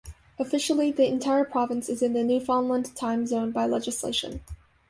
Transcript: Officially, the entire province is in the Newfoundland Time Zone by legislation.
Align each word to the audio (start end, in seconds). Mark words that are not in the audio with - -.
Officially, 0.39 0.91
the 0.91 1.05
entire 1.05 1.43
province 1.45 1.87
is 1.87 2.01
in 2.01 2.13
the 2.13 2.23
Newfoundland 2.23 2.95
Time 2.95 3.27
Zone 3.27 3.51
by 3.51 3.67
legislation. 3.67 4.41